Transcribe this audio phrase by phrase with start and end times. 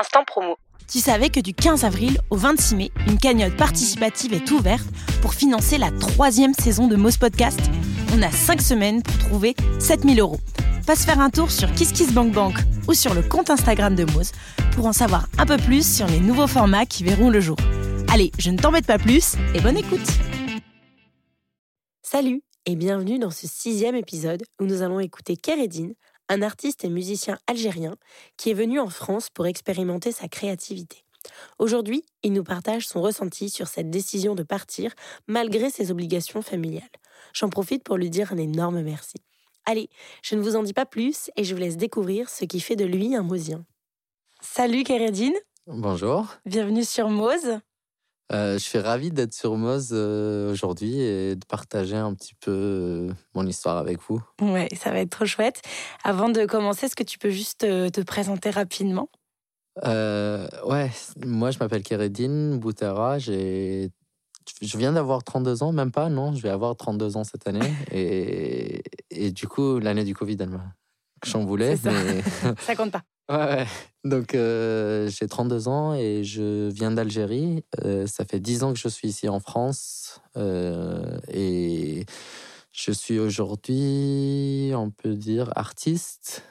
[0.00, 0.56] instant promo.
[0.90, 4.86] Tu savais que du 15 avril au 26 mai, une cagnotte participative est ouverte
[5.22, 7.60] pour financer la troisième saison de Moz Podcast?
[8.12, 10.40] On a 5 semaines pour trouver 7000 euros.
[10.86, 12.56] Passe faire un tour sur KissKissBankBank
[12.88, 14.32] ou sur le compte Instagram de Moz
[14.74, 17.56] pour en savoir un peu plus sur les nouveaux formats qui verront le jour.
[18.12, 20.00] Allez, je ne t'embête pas plus et bonne écoute
[22.02, 25.94] Salut et bienvenue dans ce sixième épisode où nous allons écouter Keredine,
[26.30, 27.96] un artiste et musicien algérien
[28.38, 31.04] qui est venu en France pour expérimenter sa créativité.
[31.58, 34.94] Aujourd'hui, il nous partage son ressenti sur cette décision de partir
[35.26, 36.88] malgré ses obligations familiales.
[37.34, 39.16] J'en profite pour lui dire un énorme merci.
[39.66, 39.90] Allez,
[40.22, 42.76] je ne vous en dis pas plus et je vous laisse découvrir ce qui fait
[42.76, 43.66] de lui un Mosien.
[44.40, 45.34] Salut Kéredine
[45.66, 46.26] Bonjour.
[46.46, 47.60] Bienvenue sur Mose.
[48.32, 52.50] Euh, je suis ravi d'être sur Moz euh, aujourd'hui et de partager un petit peu
[52.52, 54.22] euh, mon histoire avec vous.
[54.40, 55.62] Ouais, ça va être trop chouette.
[56.04, 59.08] Avant de commencer, est-ce que tu peux juste te présenter rapidement?
[59.84, 60.90] Ouais,
[61.24, 63.90] moi je m'appelle Kéredine Boutera, j'ai
[64.62, 67.72] je viens d'avoir 32 ans, même pas, non, je vais avoir 32 ans cette année.
[67.92, 70.74] Et, et du coup, l'année du Covid, elle m'a
[71.24, 71.76] chamboulé.
[71.76, 71.90] Ça.
[71.92, 72.54] Mais...
[72.60, 73.02] ça compte pas.
[73.30, 73.64] Ouais,
[74.04, 77.64] donc euh, j'ai 32 ans et je viens d'Algérie.
[77.84, 80.20] Euh, ça fait 10 ans que je suis ici en France.
[80.36, 82.06] Euh, et
[82.72, 86.42] je suis aujourd'hui, on peut dire, artiste.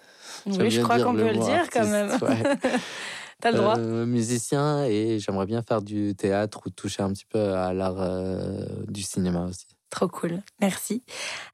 [0.46, 2.12] Oui, je crois qu'on peut le dire quand même.
[2.22, 2.44] Ouais.
[3.42, 3.78] T'as le droit.
[3.78, 8.06] musicien et j'aimerais bien faire du théâtre ou toucher un petit peu à l'art
[8.88, 9.66] du cinéma aussi.
[9.90, 11.04] Trop cool, merci.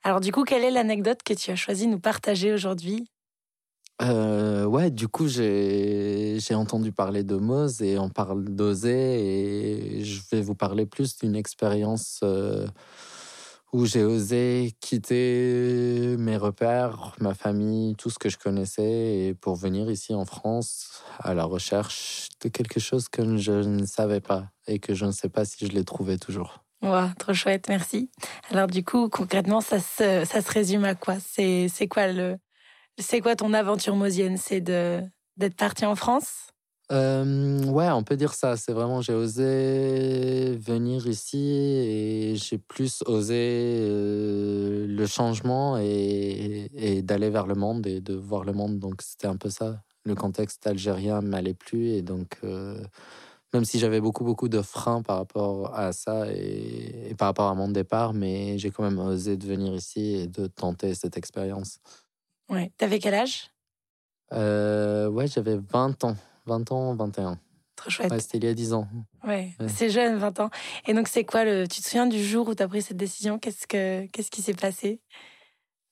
[0.03, 3.07] Alors du coup, quelle est l'anecdote que tu as choisi de nous partager aujourd'hui?
[4.01, 10.21] Euh, ouais, du coup, j'ai entendu parler de Moz et on parle d'oser et je
[10.31, 12.67] vais vous parler plus d'une expérience euh,
[13.71, 19.55] où j'ai osé quitter mes repères, ma famille, tout ce que je connaissais et pour
[19.55, 24.49] venir ici en France à la recherche de quelque chose que je ne savais pas
[24.67, 26.65] et que je ne sais pas si je l'ai trouvé toujours.
[26.81, 28.11] Wow, trop chouette, merci.
[28.52, 31.15] Alors du coup, concrètement, ça se, ça se résume à quoi?
[31.20, 32.37] C'est quoi le,
[32.98, 34.38] c'est quoi ton aventure mosienne?
[34.38, 36.48] C'est d'être parti en France?
[36.92, 38.58] Euh, ouais, on peut dire ça.
[38.58, 47.30] C'est vraiment, j'ai osé venir ici et j'ai plus osé euh, le changement et, d'aller
[47.30, 48.80] vers le monde et de voir le monde.
[48.80, 49.82] Donc, c'était un peu ça.
[50.04, 52.83] Le contexte algérien m'allait plus et donc, euh,
[53.54, 57.50] même si j'avais beaucoup, beaucoup de freins par rapport à ça et, et par rapport
[57.50, 61.17] à mon départ, mais j'ai quand même osé de venir ici et de tenter cette
[61.17, 61.80] expérience.
[62.50, 62.72] Ouais.
[62.78, 63.50] T'avais quel âge?
[64.33, 66.16] Euh, Ouais, j'avais 20 ans.
[66.45, 67.39] 20 ans, 21.
[67.76, 68.22] Trop chouette.
[68.22, 68.88] c'était il y a 10 ans.
[69.28, 70.50] Ouais, c'est jeune, 20 ans.
[70.88, 71.67] Et donc, c'est quoi le.
[71.67, 73.38] Tu te souviens du jour où tu as pris cette décision?
[73.39, 74.06] Qu'est-ce, que...
[74.08, 75.02] Qu'est-ce qui s'est passé?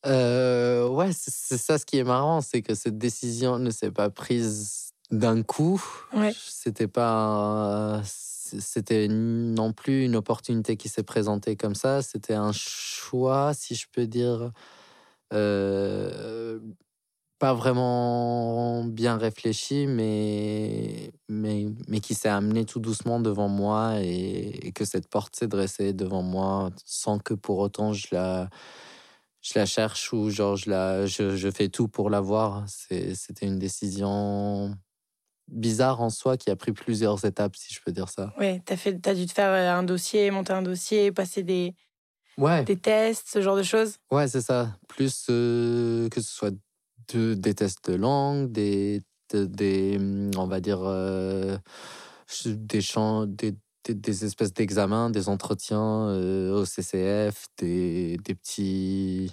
[0.06, 4.09] Euh, Ouais, c'est ça ce qui est marrant, c'est que cette décision ne s'est pas
[4.09, 5.84] prise d'un coup.
[6.14, 6.34] Ouais.
[6.38, 8.02] C'était pas.
[8.06, 12.02] C'était non plus une opportunité qui s'est présentée comme ça.
[12.03, 14.52] C'était un choix, si je peux dire
[15.33, 16.59] euh,
[17.39, 24.72] pas vraiment bien réfléchi, mais, mais, mais qui s'est amené tout doucement devant moi et,
[24.73, 28.49] que cette porte s'est dressée devant moi sans que pour autant je la,
[29.41, 32.63] je la cherche ou genre je, la, je, je fais tout pour la voir.
[32.67, 34.73] C'était une décision
[35.49, 38.33] bizarre en soi qui a pris plusieurs étapes, si je peux dire ça.
[38.39, 41.75] Oui, tu as, as dû te faire un dossier, monter un dossier, passer des,
[42.38, 42.63] ouais.
[42.63, 43.97] des tests, ce genre de choses?
[44.11, 44.77] Ouais, c'est ça.
[44.88, 46.53] Plus euh, que ce soit
[47.13, 49.01] de, des tests de langue, des,
[49.33, 51.57] des hum, on va dire, euh,
[52.45, 53.55] des, champs, des,
[53.88, 59.31] des, espèces d'examens, des entretiens euh, au CCF, des, des petits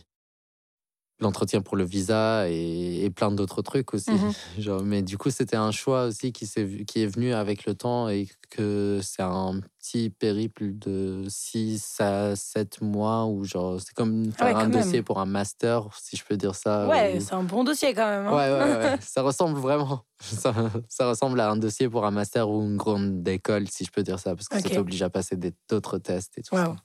[1.20, 4.10] l'entretien pour le visa et, plein d'autres trucs aussi.
[4.10, 7.66] Mmh Genre, mais du coup, c'était un choix aussi qui, est, qui est venu avec
[7.66, 13.80] le temps et que c'est un petit périple de 6 à 7 mois où genre
[13.80, 16.86] c'est comme ah faire un dossier pour un master, si je peux dire ça.
[16.86, 18.26] Ouais, c'est un bon dossier quand même.
[18.26, 18.36] Hein.
[18.36, 18.96] Ouais, ouais, ouais.
[19.00, 20.04] ça ressemble vraiment.
[20.20, 20.52] Ça,
[21.00, 24.18] ressemble à un dossier pour un master ou une grande école, si je peux dire
[24.18, 25.36] ça, parce que ça t'oblige à passer
[25.68, 26.76] d'autres tests et tout ça.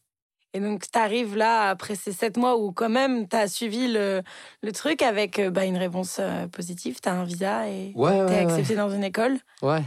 [0.56, 3.92] Et donc, tu arrives là, après ces sept mois où quand même, tu as suivi
[3.92, 4.22] le,
[4.64, 8.02] le, truc avec euh, bah, une réponse euh, positive, tu as un visa et tu
[8.02, 9.38] es accepté dans une école.
[9.62, 9.84] Ouais.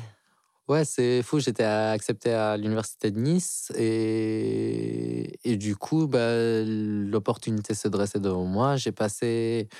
[0.68, 1.40] Ouais, c'est fou.
[1.40, 6.34] J'étais accepté à l'université de Nice et, et du coup, bah,
[6.66, 8.76] l'opportunité se dressait devant moi.
[8.76, 9.70] J'ai passé,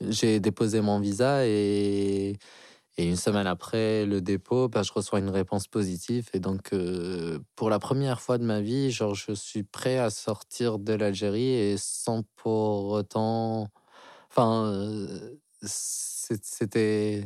[0.00, 2.36] j'ai déposé mon visa et
[2.96, 6.28] et une semaine après le dépôt, bah, je reçois une réponse positive.
[6.32, 10.10] Et donc, euh, pour la première fois de ma vie, genre, je suis prêt à
[10.10, 13.68] sortir de l'Algérie et sans pour autant.
[14.30, 17.24] Enfin, euh, c'était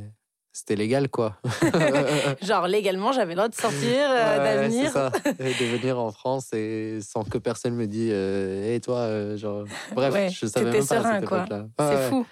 [0.59, 1.37] c'était légal, quoi.
[2.43, 4.91] Genre, légalement, j'avais le droit de sortir, euh, d'avenir.
[4.91, 5.13] ça.
[5.39, 9.37] Et de venir en France et sans que personne me dise Hé, hey, toi, euh,
[9.37, 9.65] genre.
[9.95, 11.45] Bref, je savais même serein, quoi.
[11.79, 12.27] C'est fou.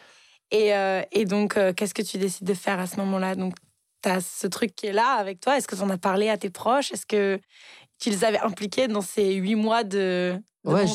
[0.50, 3.34] Et, euh, et donc, qu'est-ce que tu décides de faire à ce moment-là?
[3.34, 3.54] Donc,
[4.02, 5.56] tu as ce truc qui est là avec toi.
[5.56, 6.93] Est-ce que tu en as parlé à tes proches?
[6.93, 7.40] Est-ce que
[7.98, 10.87] tu les avais impliqués dans ces huit mois de, Ouais,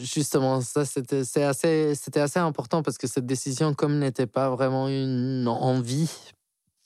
[0.00, 5.48] justement, ça c'était assez, assez important parce que cette décision, comme n'était pas vraiment une
[5.48, 6.08] envie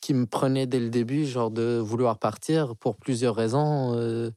[0.01, 4.31] qui me prenait dès le début, genre de vouloir partir pour plusieurs raisons, euh,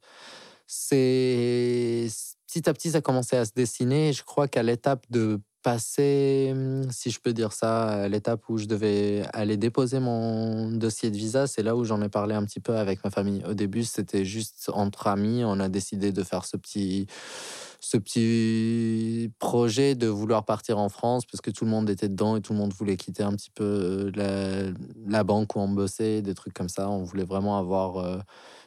[0.66, 2.06] c'est
[2.46, 4.12] petit à petit ça commençait à se dessiner.
[4.12, 6.54] Je crois qu'à l'étape de passer,
[6.90, 11.48] si je peux dire ça, l'étape où je devais aller déposer mon dossier de visa,
[11.48, 13.42] c'est là où j'en ai parlé un petit peu avec ma famille.
[13.48, 17.08] Au début, c'était juste entre amis, on a décidé de faire ce petit
[17.80, 22.36] ce petit projet de vouloir partir en France parce que tout le monde était dedans
[22.36, 26.34] et tout le monde voulait quitter un petit peu la, banque où on bossait, des
[26.34, 26.88] trucs comme ça.
[26.88, 28.18] On voulait vraiment avoir euh,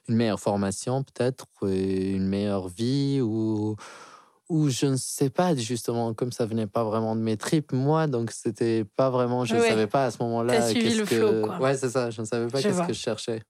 [0.09, 3.77] une meilleure formation peut-être et une meilleure vie ou
[4.49, 8.07] ou je ne sais pas justement comme ça venait pas vraiment de mes tripes moi
[8.07, 11.59] donc c'était pas vraiment je ne savais pas à ce moment-là qu'est-ce que quoi.
[11.59, 13.43] ouais c'est ça je ne savais pas qu'est-ce que je cherchais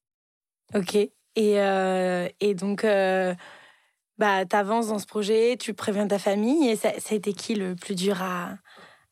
[0.76, 2.84] ok et euh, et donc
[4.20, 6.70] bah, tu avances dans ce projet, tu préviens ta famille.
[6.70, 8.58] Et ça, a été qui le plus dur à,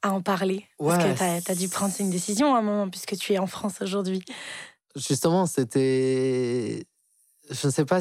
[0.01, 0.67] à en parler?
[0.77, 3.47] Parce que tu as, dû prendre une décision à un moment, puisque tu es en
[3.47, 4.21] France aujourd'hui.
[4.95, 6.85] Justement, c'était.
[7.49, 7.99] Je ne sais pas.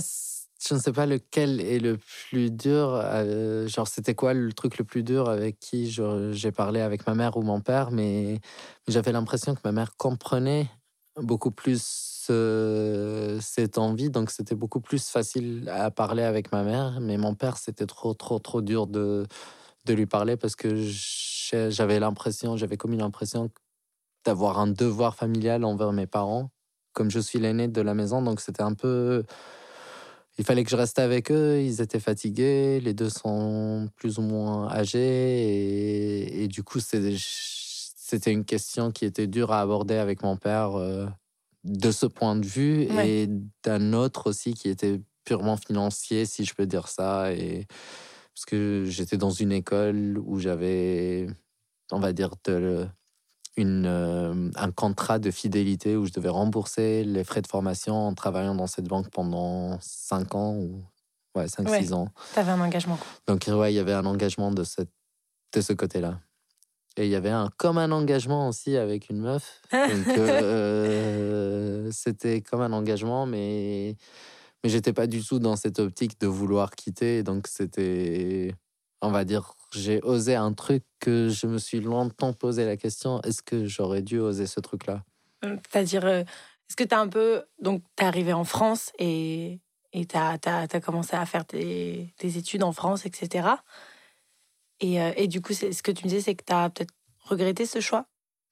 [0.69, 1.99] Je ne sais pas lequel est le
[2.31, 3.01] plus dur.
[3.03, 7.15] Euh, genre, c'était quoi le truc le plus dur avec qui j'ai parlé avec ma
[7.15, 8.41] mère ou mon père, mais
[8.89, 10.69] j'avais l'impression que ma mère comprenait
[11.17, 11.83] beaucoup plus
[13.41, 16.99] cette envie, donc c'était beaucoup plus facile à parler avec ma mère.
[17.01, 19.27] Mais mon père, c'était trop, trop, trop dur de,
[19.85, 20.75] de lui parler parce que
[21.69, 23.51] j'avais l'impression, j'avais comme une impression
[24.25, 26.51] d'avoir un devoir familial envers mes parents,
[26.93, 29.25] comme je suis l'aîné de la maison, donc c'était un peu.
[30.39, 34.23] Il fallait que je reste avec eux, ils étaient fatigués, les deux sont plus ou
[34.23, 40.23] moins âgés, et, et du coup, c'était une question qui était dure à aborder avec
[40.23, 40.77] mon père.
[40.77, 41.07] Euh,
[41.67, 43.29] de ce point de vue et
[43.65, 47.33] d'un autre aussi qui était purement financier, si je peux dire ça.
[47.33, 47.67] Et
[48.35, 51.27] parce que j'étais dans une école où j'avais,
[51.91, 52.31] on va dire,
[53.57, 58.15] une, euh, un contrat de fidélité où je devais rembourser les frais de formation en
[58.15, 60.85] travaillant dans cette banque pendant 5 ans ou
[61.35, 62.09] ouais, 5-6 ans.
[62.35, 62.99] Tu avais un engagement.
[63.27, 64.91] Donc, ouais, il y avait un engagement de, cette,
[65.55, 66.21] de ce côté-là.
[66.99, 69.63] Et il y avait un, comme un engagement aussi avec une meuf.
[69.73, 73.97] Euh, c'était comme un engagement, mais,
[74.63, 77.23] mais j'étais pas du tout dans cette optique de vouloir quitter.
[77.23, 78.55] Donc, c'était,
[79.03, 83.21] on va dire, j'ai osé un truc que je me suis longtemps posé la question
[83.23, 85.05] est-ce que j'aurais dû oser ce truc-là?
[85.45, 87.45] Euh, C'est-à-dire, euh, est-ce que tu as un peu.
[87.61, 89.61] Donc, tu es arrivé en France et
[89.93, 93.49] tu as, as, commencé à faire tes, tes études en France, etc.
[94.81, 96.95] Et, euh, et, du coup, ce que tu me disais, c'est que tu as peut-être
[97.25, 98.07] regretté ce choix?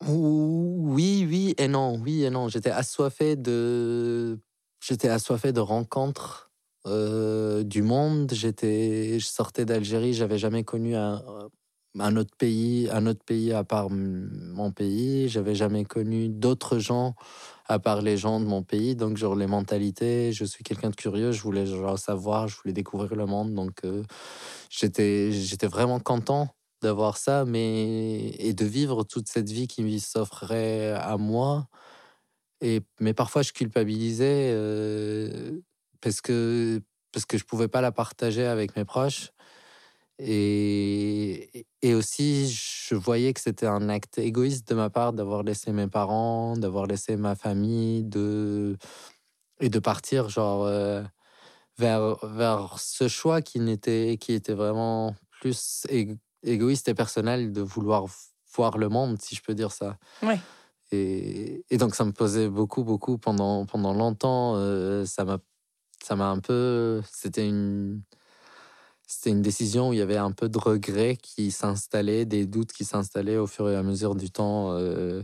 [0.06, 1.98] Oui, oui et non.
[1.98, 2.48] Oui et non.
[2.48, 4.38] J'étais assoiffé de,
[4.80, 6.50] j'étais assoiffé de rencontres
[6.86, 8.32] euh, du monde.
[8.32, 10.14] J'étais, je sortais d'Algérie.
[10.14, 11.22] J'avais jamais connu un,
[11.98, 15.28] un autre pays, un autre pays à part mon pays.
[15.28, 17.14] J'avais jamais connu d'autres gens
[17.66, 18.96] à part les gens de mon pays.
[18.96, 22.74] Donc, genre, les mentalités, je suis quelqu'un de curieux, je voulais genre, savoir, je voulais
[22.74, 23.54] découvrir le monde.
[23.54, 24.02] Donc, euh,
[24.70, 26.48] j'étais, j'étais vraiment content
[26.82, 31.66] d'avoir ça, mais et de vivre toute cette vie qui s'offrait à moi.
[32.60, 35.60] Et, mais parfois, je culpabilisais euh,
[36.04, 36.82] parce, que,
[37.12, 39.30] parce que je pouvais pas la partager avec mes proches.
[40.18, 45.72] Et, et aussi, je voyais que c'était un acte égoïste de ma part d'avoir laissé
[45.72, 48.76] mes parents, d'avoir laissé ma famille, de,
[49.60, 51.02] et de partir genre euh,
[51.78, 55.86] vers, vers ce choix qui, n'était, qui était vraiment plus
[56.42, 58.04] égoïste et personnel de vouloir
[58.54, 59.96] voir le monde, si je peux dire ça.
[60.22, 60.38] Ouais.
[60.92, 64.54] Et, et donc, ça me posait beaucoup, beaucoup pendant, pendant longtemps.
[64.56, 65.38] Euh, ça m'a
[66.04, 67.02] ça m'a un peu.
[67.10, 68.02] C'était une
[69.06, 72.72] c'était une décision où il y avait un peu de regret qui s'installait, des doutes
[72.72, 74.72] qui s'installaient au fur et à mesure du temps.
[74.72, 75.22] Euh,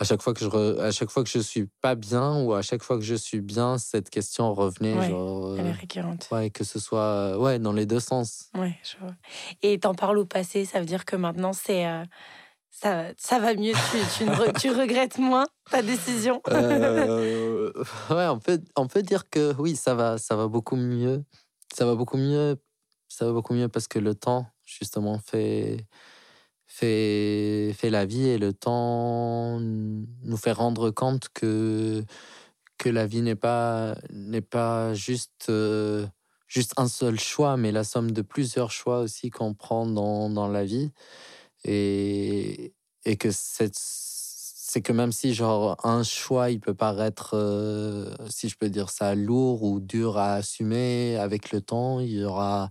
[0.00, 2.62] à chaque fois que je à chaque fois que je suis pas bien ou à
[2.62, 5.08] chaque fois que je suis bien, cette question revenait.
[5.08, 6.28] genre, elle est euh, récurrente.
[6.32, 8.50] Ouais, que ce soit ouais dans les deux sens.
[8.54, 9.14] Ouais, je vois.
[9.62, 12.04] Et t'en parles au passé, ça veut dire que maintenant c'est euh,
[12.82, 14.24] ça, ça va mieux, tu,
[14.60, 16.42] tu, regrettes moins ta décision?
[16.50, 21.24] ouais, on peut on peut dire que oui, ça va ça va beaucoup mieux
[21.74, 22.56] ça va beaucoup mieux.
[23.08, 25.86] Ça va beaucoup mieux parce que le temps, justement, fait,
[26.66, 32.04] fait, fait la vie et le temps nous fait rendre compte que,
[32.78, 36.06] que la vie n'est pas, n'est pas juste, euh,
[36.46, 40.48] juste un seul choix, mais la somme de plusieurs choix aussi qu'on prend dans, dans
[40.48, 40.92] la vie.
[41.64, 48.48] Et, et que c'est que même si genre un choix il peut paraître euh, si
[48.48, 52.70] je peux dire ça lourd ou dur à assumer avec le temps il y aura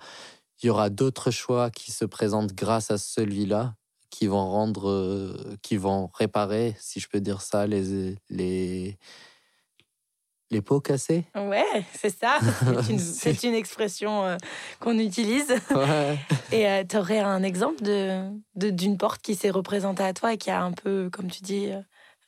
[0.62, 3.76] il y aura d'autres choix qui se présentent grâce à celui-là
[4.10, 8.98] qui vont rendre euh, qui vont réparer si je peux dire ça les les
[10.54, 12.40] les pots cassés Ouais, c'est ça.
[13.20, 14.38] C'est une, une, expression euh,
[14.80, 15.54] qu'on utilise.
[15.72, 16.18] Ouais.
[16.52, 20.38] et tu aurais un exemple d'une de, d'une porte qui s'est représentée à toi et
[20.38, 21.70] qui a un peu, comme tu dis,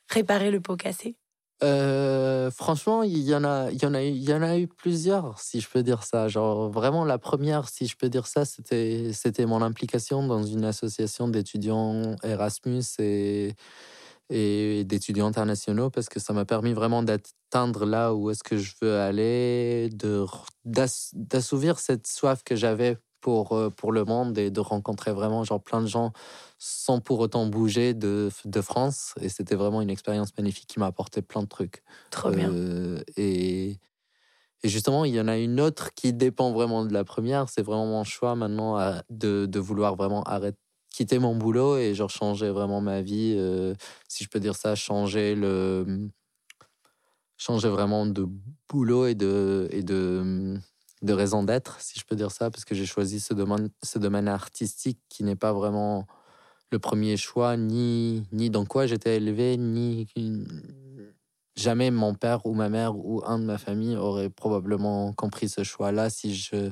[0.08, 1.16] réparer le pot cassé?
[1.62, 4.66] Euh, franchement, il y en a, il y en a, il y en a eu
[4.66, 6.28] plusieurs, si je peux dire ça.
[6.28, 10.64] Genre vraiment la première, si je peux dire ça, c'était, c'était mon implication dans une
[10.64, 13.54] association d'étudiants Erasmus et
[14.30, 18.72] et d'étudiants internationaux parce que ça m'a permis vraiment d'atteindre là où est-ce que je
[18.82, 19.90] veux aller,
[20.64, 25.60] d'assouvir cette soif que j'avais pour, euh, pour le monde et de rencontrer vraiment genre
[25.60, 26.12] plein de gens
[26.58, 29.14] sans pour autant bouger de, de France.
[29.20, 31.82] Et c'était vraiment une expérience magnifique qui m'a apporté plein de trucs.
[32.10, 32.50] Trop bien.
[32.52, 33.78] Euh, et,
[34.62, 37.48] et justement, il y en a une autre qui dépend vraiment de la première.
[37.48, 38.78] C'est vraiment mon choix maintenant
[39.10, 40.58] de, de vouloir vraiment arrêter
[40.96, 43.74] quitter mon boulot et genre changer vraiment ma vie, euh,
[44.08, 46.08] si je peux dire ça, changer le
[47.36, 48.26] changer vraiment de
[48.66, 50.56] boulot et de et de
[51.02, 53.98] de raison d'être, si je peux dire ça, parce que j'ai choisi ce domaine, ce
[53.98, 56.06] domaine artistique qui n'est pas vraiment
[56.72, 60.08] le premier choix, ni, ni dans quoi j'étais élevé, ni
[61.56, 65.62] jamais mon père ou ma mère ou un de ma famille aurait probablement compris ce
[65.62, 66.70] choix-là si je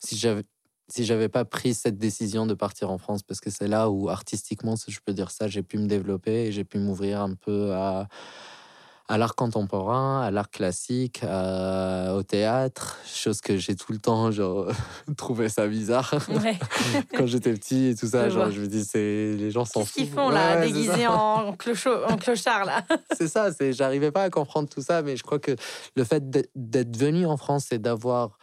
[0.00, 0.44] si j'avais
[0.88, 4.08] si j'avais pas pris cette décision de partir en France parce que c'est là où
[4.08, 7.34] artistiquement si je peux dire ça j'ai pu me développer et j'ai pu m'ouvrir un
[7.34, 8.08] peu à
[9.06, 14.68] à l'art contemporain, à l'art classique, au théâtre, chose que j'ai tout le temps genre
[15.16, 16.58] trouvé ça bizarre ouais.
[17.14, 18.30] quand j'étais petit et tout ça.
[18.30, 19.94] Je genre, je me dis c'est les gens s'en foutent.
[19.94, 22.82] Qu'est-ce qu'ils font là, déguisés en, en clochard là?
[23.16, 23.52] C'est ça.
[23.52, 25.54] C'est j'arrivais pas à comprendre tout ça, mais je crois que
[25.96, 26.22] le fait
[26.54, 28.38] d'être venu en France et d'avoir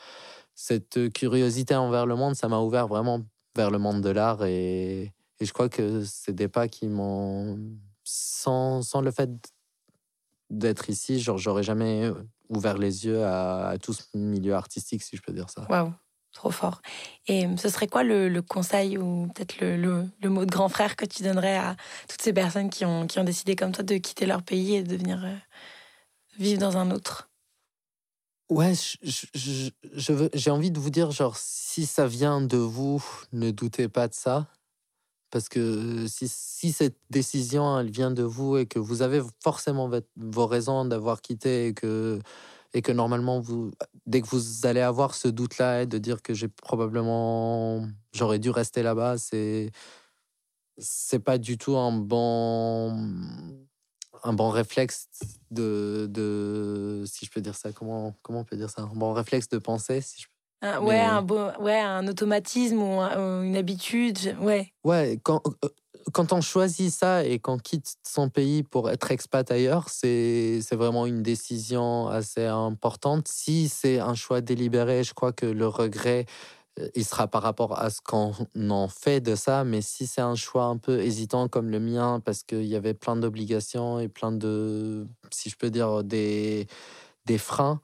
[0.62, 3.22] cette curiosité envers le monde, ça m'a ouvert vraiment
[3.56, 7.58] vers le monde de l'art et, je crois que c'est des pas qui m'ont
[8.03, 9.32] sans, sans le fait
[10.51, 12.13] d'être ici, genre, j'aurais jamais euh,
[12.50, 15.65] ouvert les yeux à, tout ce milieu artistique, si je peux dire ça.
[15.68, 15.91] Waouh,
[16.32, 16.84] trop fort.
[17.25, 19.77] Et euh, ce serait quoi le, conseil ou peut-être le,
[20.22, 21.75] le, mot de grand frère que tu donnerais à
[22.08, 24.84] toutes ces personnes qui ont, qui ont décidé comme toi de quitter leur pays et
[24.84, 25.36] de venir euh,
[26.38, 27.31] vivre dans un autre?
[28.51, 28.74] Ouais,
[30.34, 34.13] j'ai envie de vous dire, genre, si ça vient de vous, ne doutez pas de
[34.13, 34.50] ça.
[35.31, 39.89] Parce que si, si, cette décision, elle vient de vous et que vous avez forcément
[40.17, 42.20] vos raisons d'avoir quitté et que,
[42.74, 43.72] et que normalement, vous,
[44.05, 48.50] dès que vous allez avoir ce doute-là et de dire que j'ai probablement, j'aurais dû
[48.51, 49.72] rester là-bas, c'est,
[50.77, 53.12] c'est pas du tout un bon,
[54.24, 55.08] un bon réflexe
[55.50, 59.13] de, de, si je peux dire ça, comment, comment on peut dire ça, un bon
[59.13, 60.28] réflexe de pensée, si je
[60.82, 64.36] ouais, un beau, ouais, un automatisme ou, une habitude.
[64.40, 64.72] Ouais.
[64.84, 65.70] Ouais, quand, euh,
[66.13, 71.06] quand on choisit ça et qu'on quitte son pays pour être expat ailleurs, c'est vraiment
[71.06, 73.28] une décision assez importante.
[73.28, 76.61] Si c'est un choix délibéré, je crois que le regret, euh,
[76.96, 78.34] il sera par rapport à ce qu'on
[78.70, 79.64] en fait de ça.
[79.64, 82.94] Mais si c'est un choix un peu hésitant comme le mien, parce qu'il y avait
[82.94, 86.68] plein d'obligations et plein de, si je peux dire, des
[87.26, 87.82] des freins.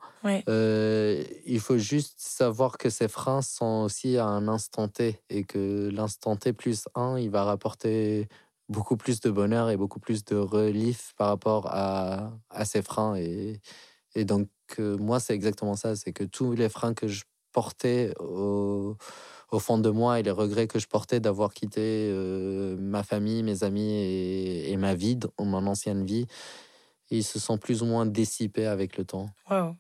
[0.50, 5.44] Euh, il faut juste savoir que ces freins sont aussi à un instant T et
[5.44, 8.27] que l'instant T plus 1, il va rapporter
[8.68, 13.16] beaucoup plus de bonheur et beaucoup plus de relief par rapport à, à ces freins.
[13.16, 13.62] Et,
[14.16, 14.50] et donc,
[14.80, 15.96] euh, moi, c'est exactement ça.
[15.96, 17.24] C'est que tous les freins que je
[17.58, 18.96] portais au,
[19.50, 21.82] au, fond de moi et les regrets que je portais d'avoir quitté
[22.14, 26.28] euh, ma famille, mes amis et, et ma vie, mon ancienne vie,
[27.10, 29.30] ils se sont plus ou moins dissipés avec le temps.
[29.50, 29.76] Wow.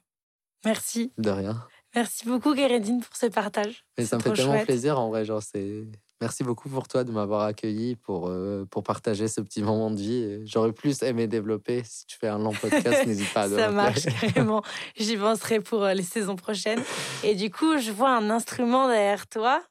[0.65, 1.11] Merci.
[1.19, 1.67] De rien.
[1.93, 3.85] Merci beaucoup, Guérédine, pour ce partage.
[3.95, 5.23] Mais ça me fait tellement plaisir, en vrai.
[5.23, 5.85] Genre, c'est...
[6.19, 9.97] Merci beaucoup pour toi de m'avoir accueilli pour, euh, pour partager ce petit moment de
[9.97, 10.47] vie.
[10.47, 11.83] J'aurais plus aimé développer.
[11.85, 14.63] Si tu fais un long podcast, n'hésite pas à Ça marche carrément.
[14.95, 16.81] J'y penserai pour euh, les saisons prochaines.
[17.23, 19.61] Et du coup, je vois un instrument derrière toi.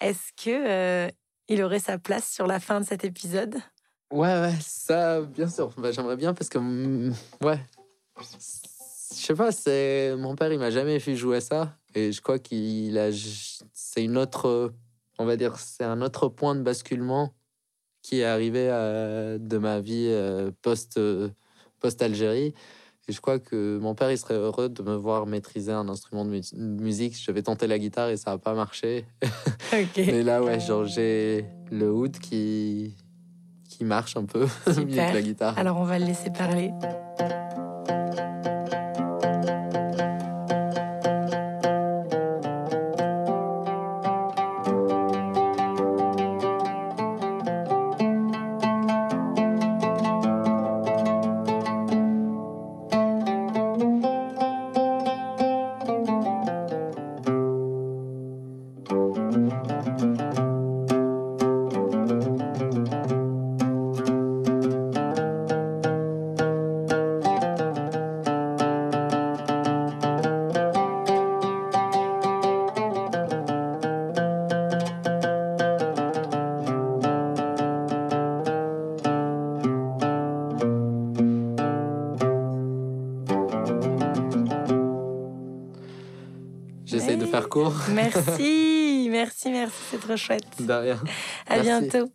[0.00, 1.08] Est-ce que euh,
[1.48, 3.56] il aurait sa place sur la fin de cet épisode?
[4.12, 5.70] Ouais, ouais, ça, bien sûr.
[5.76, 7.12] Bah, J'aimerais bien parce que, mm,
[7.42, 7.58] ouais,
[8.20, 11.76] je sais pas, c'est mon père, il m'a jamais fait jouer ça.
[11.94, 13.10] Et je crois qu'il a.
[13.72, 14.72] C'est une autre.
[15.18, 17.34] On va dire, c'est un autre point de basculement
[18.02, 21.28] qui est arrivé euh, de ma vie euh, post, euh,
[21.80, 22.52] post-Algérie.
[23.06, 26.24] Et je crois que mon père, il serait heureux de me voir maîtriser un instrument
[26.24, 27.16] de mu- de musique.
[27.22, 29.06] Je vais tenter la guitare et ça n'a pas marché.
[29.96, 32.96] Mais là, ouais, genre, j'ai le oud qui,
[33.68, 35.10] qui marche un peu mieux Super.
[35.10, 35.58] que la guitare.
[35.58, 36.70] Alors on va le laisser parler.
[87.90, 90.44] Merci, merci, merci, c'est trop chouette.
[90.60, 90.98] De rien.
[91.46, 91.88] À Merci.
[91.88, 92.10] bientôt.